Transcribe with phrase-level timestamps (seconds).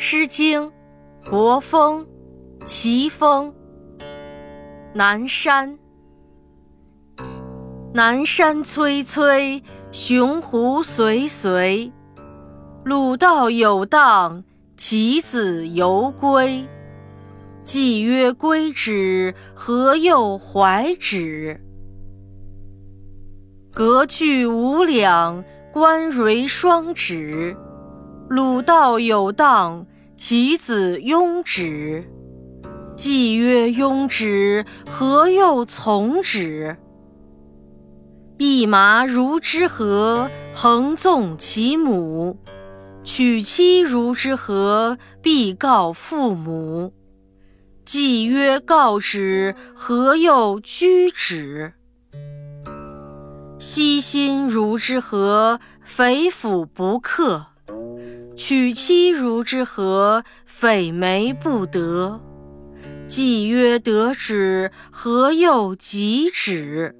[0.00, 0.62] 诗经·
[1.28, 2.06] 国风·
[2.64, 3.52] 齐风。
[4.94, 5.76] 南山，
[7.92, 11.92] 南山崔崔，雄狐随随。
[12.84, 14.44] 鲁道有荡，
[14.76, 16.64] 其子犹归。
[17.64, 21.60] 既曰归止，何又怀止？
[23.72, 27.56] 隔距无两，关蕊双指。
[28.28, 32.04] 鲁道有荡，其子庸止。
[32.94, 36.76] 既曰庸止，何又从止？
[38.36, 40.30] 一麻如之何？
[40.52, 42.38] 横纵其母。
[43.02, 44.98] 娶妻如之何？
[45.22, 46.92] 必告父母。
[47.86, 51.72] 既曰告止，何又居止？
[53.58, 55.60] 悉心如之何？
[55.82, 57.46] 匪府不克。
[58.38, 60.24] 娶妻如之何？
[60.46, 62.20] 匪媒不得。
[63.08, 66.94] 既曰得之，何又及之？